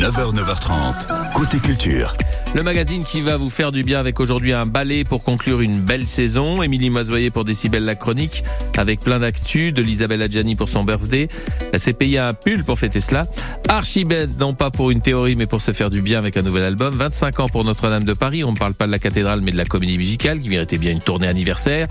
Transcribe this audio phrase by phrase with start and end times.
[0.00, 2.14] 9h, 9h30, côté culture.
[2.54, 5.82] Le magazine qui va vous faire du bien avec aujourd'hui un ballet pour conclure une
[5.82, 6.62] belle saison.
[6.62, 8.42] Émilie Mazoyer pour Décibel la chronique
[8.78, 9.72] avec plein d'actu.
[9.72, 11.28] De l'Isabelle Adjani pour son birthday.
[11.74, 13.24] Elle s'est payé un pull pour fêter cela.
[13.68, 16.64] Archibald, non pas pour une théorie mais pour se faire du bien avec un nouvel
[16.64, 16.94] album.
[16.94, 18.42] 25 ans pour Notre-Dame de Paris.
[18.42, 20.92] On ne parle pas de la cathédrale mais de la comédie musicale qui méritait bien
[20.92, 21.88] une tournée anniversaire.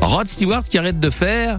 [0.00, 1.58] Rod Stewart qui arrête de faire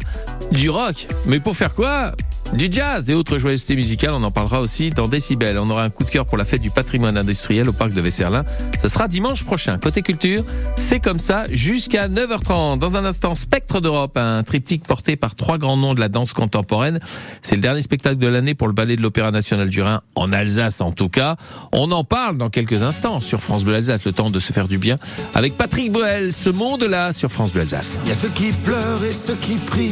[0.54, 1.08] du rock.
[1.26, 2.14] Mais pour faire quoi?
[2.54, 5.58] Du jazz et autres joyeusetés musicales, on en parlera aussi dans Décibel.
[5.60, 8.02] On aura un coup de cœur pour la fête du patrimoine industriel au parc de
[8.02, 8.44] Vesserlin.
[8.82, 9.78] Ce sera dimanche prochain.
[9.78, 10.44] Côté culture,
[10.76, 12.80] c'est comme ça jusqu'à 9h30.
[12.80, 16.34] Dans un instant, Spectre d'Europe, un triptyque porté par trois grands noms de la danse
[16.34, 17.00] contemporaine.
[17.42, 20.34] C'est le dernier spectacle de l'année pour le ballet de l'Opéra National du Rhin, en
[20.34, 21.36] Alsace en tout cas.
[21.72, 24.68] On en parle dans quelques instants sur France Bleu Alsace, le temps de se faire
[24.68, 24.98] du bien
[25.36, 28.00] avec Patrick Bruel, ce monde-là sur France Bleu Alsace.
[28.04, 29.92] Il y a ceux qui pleurent et ceux qui prient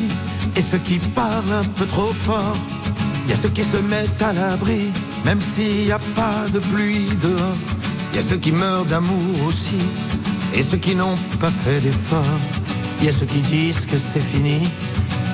[0.55, 2.46] et ceux qui parlent un peu trop fort.
[3.25, 4.91] Il y a ceux qui se mettent à l'abri,
[5.25, 7.57] même s'il n'y a pas de pluie dehors.
[8.13, 9.81] Y a ceux qui meurent d'amour aussi,
[10.53, 12.39] et ceux qui n'ont pas fait d'effort.
[13.03, 14.59] Y a ceux qui disent que c'est fini,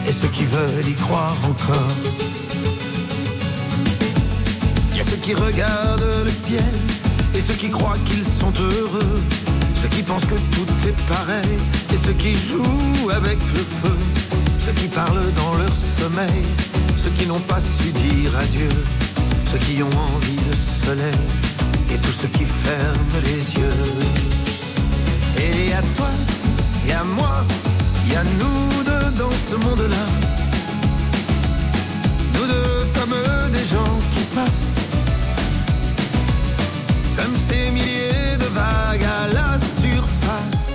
[0.07, 1.97] et ceux qui veulent y croire encore.
[4.95, 6.73] Y a ceux qui regardent le ciel,
[7.35, 9.21] et ceux qui croient qu'ils sont heureux.
[9.81, 11.57] Ceux qui pensent que tout est pareil,
[11.93, 13.97] et ceux qui jouent avec le feu.
[14.65, 16.43] Ceux qui parlent dans leur sommeil,
[17.03, 18.69] ceux qui n'ont pas su dire adieu,
[19.51, 21.25] ceux qui ont envie de soleil,
[21.91, 23.83] et tous ceux qui ferment les yeux.
[25.37, 26.11] Et à toi,
[26.87, 27.43] et à moi,
[28.09, 30.05] y a nous deux dans ce monde-là.
[32.35, 33.15] Nous deux comme
[33.51, 34.75] des gens qui passent,
[37.17, 40.73] comme ces milliers de vagues à la surface.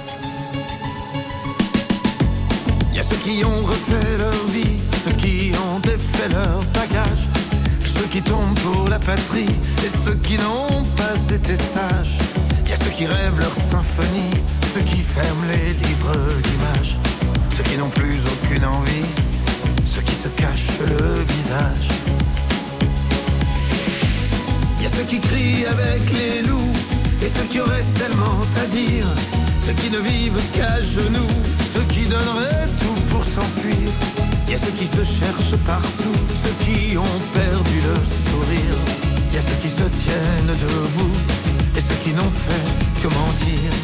[2.92, 4.76] Y a ceux qui ont refait leur vie,
[5.08, 7.28] ceux qui ont défait leur bagage,
[7.84, 9.48] ceux qui tombent pour la patrie
[9.84, 12.18] et ceux qui n'ont pas été sages.
[12.64, 14.34] Il y a ceux qui rêvent leur symphonie,
[14.74, 16.98] ceux qui ferment les livres d'images,
[17.56, 19.08] ceux qui n'ont plus aucune envie,
[19.84, 21.88] ceux qui se cachent le visage.
[24.78, 26.72] Il y a ceux qui crient avec les loups
[27.22, 29.06] et ceux qui auraient tellement à dire,
[29.60, 31.34] ceux qui ne vivent qu'à genoux,
[31.72, 34.27] ceux qui donneraient tout pour s'enfuir.
[34.48, 38.78] Il y a ceux qui se cherchent partout, ceux qui ont perdu le sourire.
[39.28, 41.12] Il y a ceux qui se tiennent debout
[41.76, 43.77] et ceux qui n'ont fait que mentir.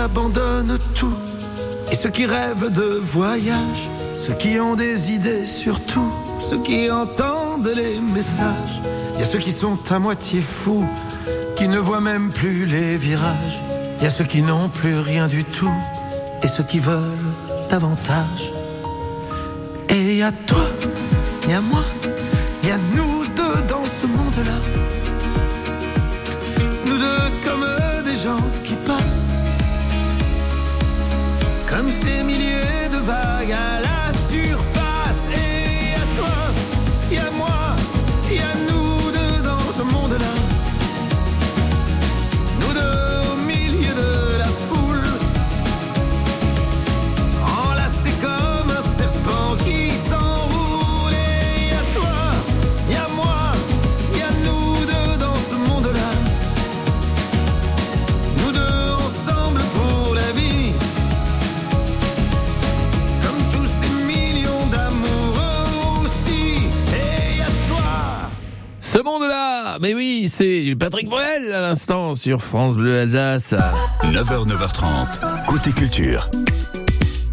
[0.00, 1.14] Abandonnent tout,
[1.92, 6.90] et ceux qui rêvent de voyage, ceux qui ont des idées sur tout, ceux qui
[6.90, 8.80] entendent les messages.
[9.14, 10.86] Il y a ceux qui sont à moitié fous,
[11.54, 13.62] qui ne voient même plus les virages.
[13.98, 15.76] Il y a ceux qui n'ont plus rien du tout,
[16.42, 17.30] et ceux qui veulent
[17.68, 18.52] davantage.
[19.90, 20.64] Et il toi,
[21.44, 21.84] il y a moi,
[32.00, 33.89] ces milliers de vagues à la
[70.76, 73.54] Patrick Bruel à l'instant sur France Bleu Alsace.
[74.02, 76.30] 9h, 9h30, côté culture.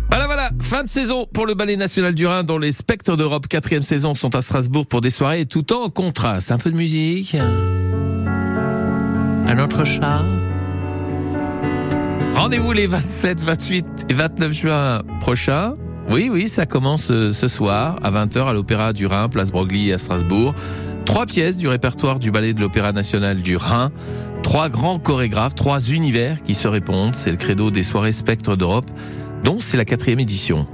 [0.10, 3.48] Voilà, voilà, fin de saison pour le Ballet National du Rhin dont les Spectres d'Europe
[3.48, 6.52] quatrième saison sont à Strasbourg pour des soirées tout en contraste.
[6.52, 7.36] Un peu de musique.
[9.48, 10.22] Un autre chat.
[12.36, 15.74] Rendez-vous les 27, 28 et 29 juin prochains.
[16.10, 19.92] Oui, oui, ça commence euh, ce soir à 20h à l'Opéra du Rhin, place Broglie
[19.92, 20.56] à Strasbourg.
[21.08, 23.94] Trois pièces du répertoire du Ballet de l'Opéra National du Rhin.
[24.44, 27.16] Trois grands chorégraphes, trois univers qui se répondent.
[27.16, 28.92] C'est le credo des soirées Spectres d'Europe,
[29.42, 30.68] dont c'est la quatrième édition.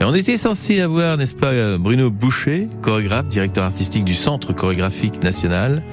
[0.00, 5.22] Et on était censé avoir, n'est-ce pas, Bruno Boucher, chorégraphe, directeur artistique du Centre chorégraphique
[5.22, 5.84] national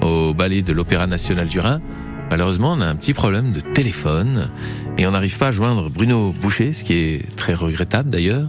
[0.00, 1.82] au ballet de l'Opéra national du Rhin.
[2.30, 4.50] Malheureusement, on a un petit problème de téléphone
[4.96, 8.48] et on n'arrive pas à joindre Bruno Boucher, ce qui est très regrettable d'ailleurs,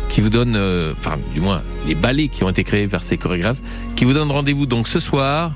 [0.08, 0.58] qui vous donnent,
[0.98, 3.60] enfin du moins les ballets qui ont été créés par ces chorégraphes,
[3.94, 5.52] qui vous donnent rendez-vous donc ce soir,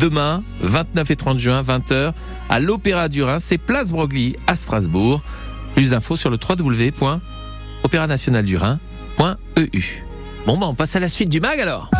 [0.00, 2.12] demain, 29 et 30 juin, 20h,
[2.48, 5.22] à l'Opéra du Rhin, c'est Place Broglie à Strasbourg.
[5.74, 8.95] Plus d'infos sur le www.opéranationaldurin.eu.
[10.46, 11.90] Bon bah on passe à la suite du mag alors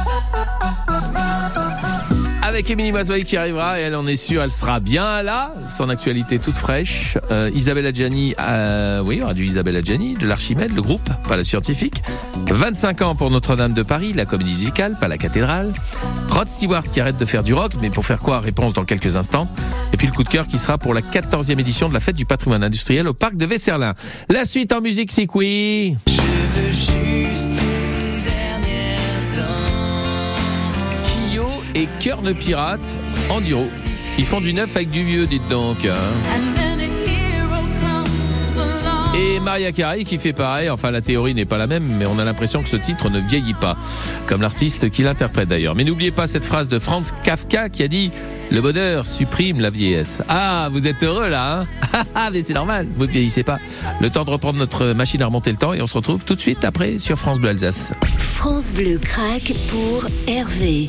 [2.57, 5.89] avec Émilie Mazoy qui arrivera et elle en est sûre, elle sera bien là, son
[5.89, 7.19] actualité toute fraîche.
[7.31, 11.37] Euh, Isabelle Adjani, euh, oui, y aura du Isabelle Adjani, de l'Archimède, le groupe, pas
[11.37, 12.03] la scientifique.
[12.49, 15.73] 25 ans pour Notre-Dame de Paris, la comédie musicale, pas la cathédrale.
[16.31, 18.41] Rod Stewart qui arrête de faire du rock, mais pour faire quoi?
[18.41, 19.49] Réponse dans quelques instants.
[19.93, 22.17] Et puis le coup de cœur qui sera pour la 14e édition de la fête
[22.17, 23.95] du patrimoine industriel au parc de Vesserlin.
[24.31, 25.43] La suite en musique, c'est quoi?
[31.77, 32.81] Et Cœur de Pirate
[33.29, 33.67] en duro.
[34.19, 35.85] Ils font du neuf avec du vieux, dites donc.
[35.85, 35.97] Hein.
[39.15, 42.19] Et Maria Carey qui fait pareil, enfin la théorie n'est pas la même, mais on
[42.19, 43.77] a l'impression que ce titre ne vieillit pas,
[44.27, 45.75] comme l'artiste qui l'interprète d'ailleurs.
[45.75, 48.11] Mais n'oubliez pas cette phrase de Franz Kafka qui a dit
[48.51, 50.23] «Le bonheur supprime la vieillesse».
[50.29, 53.59] Ah, vous êtes heureux là, hein Ah, mais c'est normal, vous ne vieillissez pas.
[54.01, 56.35] Le temps de reprendre notre machine à remonter le temps et on se retrouve tout
[56.35, 57.93] de suite après sur France Bleu Alsace.
[58.35, 60.89] France Bleu craque pour Hervé.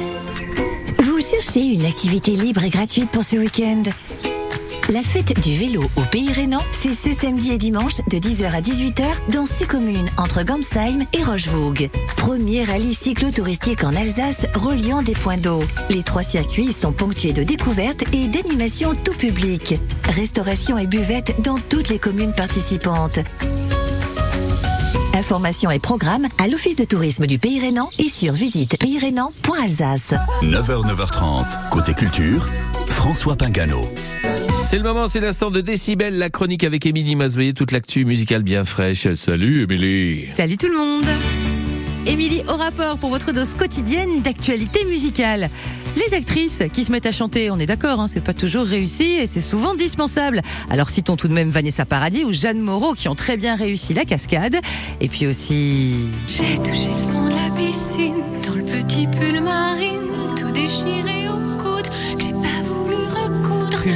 [1.31, 3.83] Cherchez une activité libre et gratuite pour ce week-end
[4.89, 8.59] la fête du vélo au Pays Rhénan, c'est ce samedi et dimanche de 10h à
[8.59, 11.89] 18h dans six communes entre Gamsheim et Rochevoog.
[12.17, 15.63] Premier rallye cyclo-touristique en Alsace reliant des points d'eau.
[15.91, 19.79] Les trois circuits sont ponctués de découvertes et d'animations tout public.
[20.09, 23.19] Restauration et buvette dans toutes les communes participantes.
[25.21, 30.15] Informations et programmes à l'Office de tourisme du Pays Rhénan et sur visite paysérénan.alsace.
[30.41, 32.49] 9h, 9h30, côté culture,
[32.87, 33.81] François Pingano.
[34.65, 38.41] C'est le moment, c'est l'instant de Décibel, la chronique avec Émilie Mazoyer, toute l'actu musicale
[38.41, 39.13] bien fraîche.
[39.13, 40.27] Salut Émilie.
[40.27, 41.05] Salut tout le monde.
[42.07, 45.51] Émilie au rapport pour votre dose quotidienne d'actualité musicale.
[45.95, 49.17] Les actrices qui se mettent à chanter, on est d'accord, hein, c'est pas toujours réussi
[49.19, 50.41] et c'est souvent dispensable.
[50.69, 53.93] Alors citons tout de même Vanessa Paradis ou Jeanne Moreau qui ont très bien réussi
[53.93, 54.57] la cascade.
[54.99, 56.05] Et puis aussi...
[56.27, 61.11] J'ai touché le fond de la piscine dans le petit pull marine, tout déchiré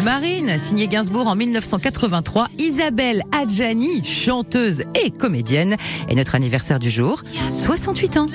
[0.06, 2.50] Marine, signé Gainsbourg en 1983.
[2.59, 5.77] Isabelle Adjani, chanteuse et comédienne,
[6.07, 8.27] est notre anniversaire du jour, 68 ans.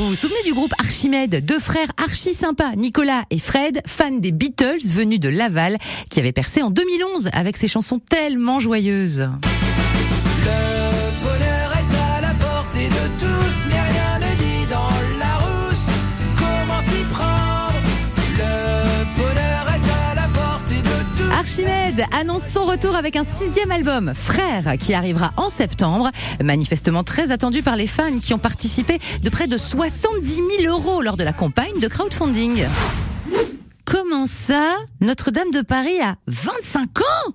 [0.00, 1.44] Vous vous souvenez du groupe Archimède?
[1.44, 5.76] Deux frères archi sympas, Nicolas et Fred, fans des Beatles venus de Laval,
[6.08, 9.28] qui avaient percé en 2011 avec ses chansons tellement joyeuses.
[21.40, 26.10] Archimède annonce son retour avec un sixième album, Frère, qui arrivera en septembre.
[26.44, 31.00] Manifestement très attendu par les fans qui ont participé de près de 70 000 euros
[31.00, 32.66] lors de la campagne de crowdfunding.
[33.86, 37.32] Comment ça Notre-Dame de Paris a 25 ans?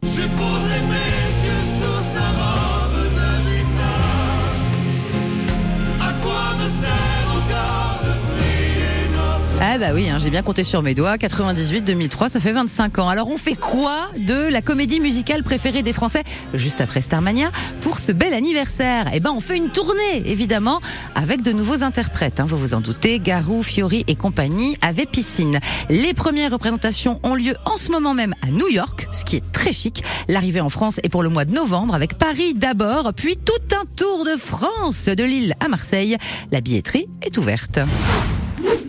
[9.61, 11.17] Ah bah oui, hein, j'ai bien compté sur mes doigts.
[11.17, 13.07] 98, 2003, ça fait 25 ans.
[13.07, 17.99] Alors on fait quoi de la comédie musicale préférée des Français juste après Starmania pour
[17.99, 19.09] ce bel anniversaire?
[19.13, 20.81] Eh ben on fait une tournée évidemment
[21.15, 22.39] avec de nouveaux interprètes.
[22.39, 25.59] Hein, vous vous en doutez, Garou, Fiori et compagnie avec piscine.
[25.89, 29.51] Les premières représentations ont lieu en ce moment même à New York, ce qui est
[29.53, 30.03] très chic.
[30.27, 33.85] L'arrivée en France est pour le mois de novembre avec Paris d'abord, puis tout un
[33.95, 36.17] tour de France de Lille à Marseille.
[36.51, 37.79] La billetterie est ouverte.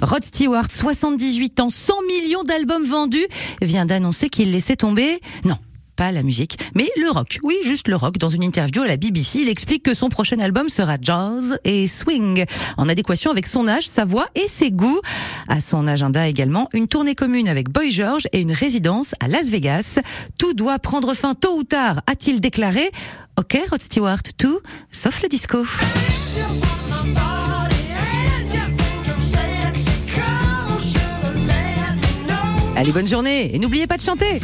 [0.07, 3.27] Rod Stewart, 78 ans, 100 millions d'albums vendus,
[3.61, 5.19] vient d'annoncer qu'il laissait tomber.
[5.45, 5.57] Non,
[5.97, 7.41] pas la musique, mais le rock.
[7.43, 8.17] Oui, juste le rock.
[8.19, 11.89] Dans une interview à la BBC, il explique que son prochain album sera jazz et
[11.89, 12.45] swing,
[12.77, 15.01] en adéquation avec son âge, sa voix et ses goûts.
[15.49, 19.49] À son agenda également, une tournée commune avec Boy George et une résidence à Las
[19.49, 19.99] Vegas.
[20.39, 22.93] Tout doit prendre fin tôt ou tard, a-t-il déclaré.
[23.41, 24.61] Ok, Rod Stewart, tout,
[24.93, 25.65] sauf le disco.
[32.76, 34.40] Allez, bonne journée et n'oubliez pas de chanter.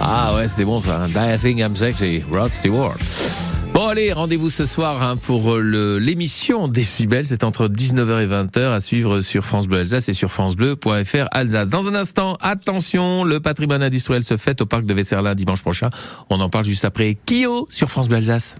[0.00, 1.06] Ah ouais, c'était bon ça.
[1.08, 2.98] I think I'm sexy, Rod Stewart.
[3.74, 7.26] Bon allez, rendez-vous ce soir hein, pour le- l'émission Décibel.
[7.26, 11.70] C'est entre 19h et 20h à suivre sur France Bleu Alsace et sur francebleu.fr Alsace.
[11.70, 15.90] Dans un instant, attention, le patrimoine industriel se fête au parc de Vesserlin dimanche prochain.
[16.30, 17.18] On en parle juste après.
[17.26, 18.54] Kyo sur France Bleu Alsace?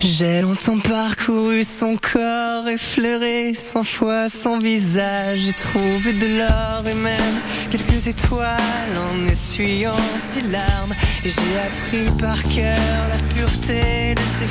[0.00, 5.38] J'ai longtemps parcouru son corps, effleuré cent fois son visage.
[5.38, 8.58] J'ai trouvé de l'or et quelques étoiles
[8.96, 10.94] en essuyant ses larmes.
[11.24, 12.76] J'ai appris par cœur
[13.08, 14.47] la pureté de ses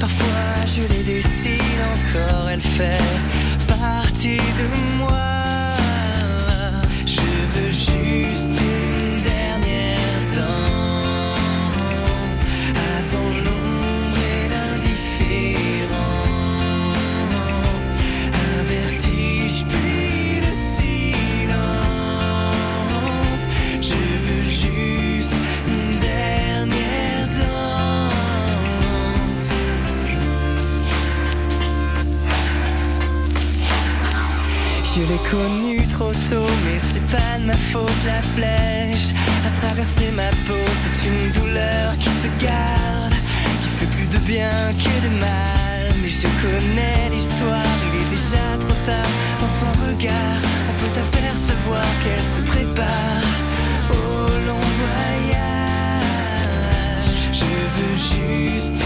[0.00, 2.98] Parfois je les dessine encore, elle fait
[3.66, 5.32] partie de moi.
[7.06, 7.20] Je
[7.54, 8.60] veux juste
[37.72, 38.02] faute.
[38.04, 39.08] La flèche
[39.46, 43.16] a traversé ma peau, c'est une douleur qui se garde,
[43.62, 45.84] qui fait plus de bien que de mal.
[46.00, 49.12] Mais je connais l'histoire, il est déjà trop tard.
[49.40, 53.28] Dans son regard, on peut apercevoir qu'elle se prépare
[53.90, 54.04] au
[54.48, 55.92] long voyage.
[57.40, 58.82] Je veux juste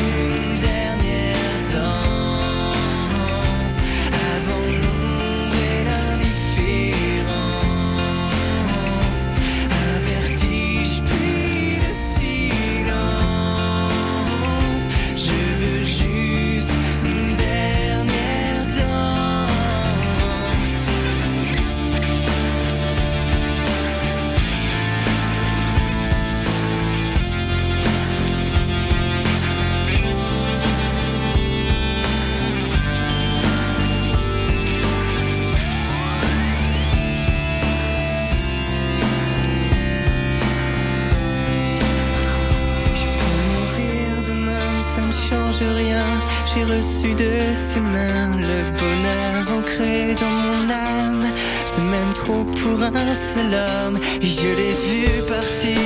[47.80, 51.26] le bonheur ancré dans mon âme.
[51.64, 53.98] C'est même trop pour un seul homme.
[54.20, 55.78] Et je l'ai vu partir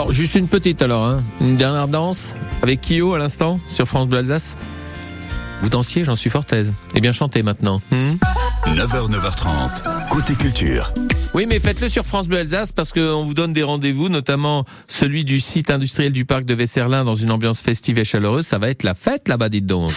[0.00, 1.22] Alors, juste une petite alors, hein.
[1.42, 4.56] une dernière danse avec Kyo à l'instant sur France Bleu Alsace.
[5.60, 6.72] Vous dansiez, j'en suis fort aise.
[6.94, 7.82] Et bien chanté maintenant.
[7.90, 8.14] Hmm
[8.64, 10.90] 9h, 9h30, côté culture.
[11.34, 15.26] Oui, mais faites-le sur France Bleu Alsace parce qu'on vous donne des rendez-vous, notamment celui
[15.26, 18.46] du site industriel du parc de Vesserlin dans une ambiance festive et chaleureuse.
[18.46, 19.92] Ça va être la fête là-bas, dites donc.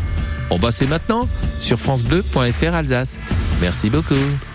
[0.49, 1.27] On bah c'est maintenant
[1.59, 3.19] sur francebleu.fr Alsace.
[3.59, 4.15] Merci beaucoup.